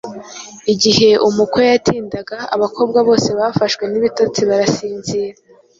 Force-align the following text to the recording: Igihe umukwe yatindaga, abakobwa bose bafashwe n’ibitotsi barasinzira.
Igihe 0.73 1.09
umukwe 1.27 1.61
yatindaga, 1.71 2.37
abakobwa 2.55 2.99
bose 3.07 3.29
bafashwe 3.39 3.83
n’ibitotsi 3.87 4.41
barasinzira. 4.49 5.37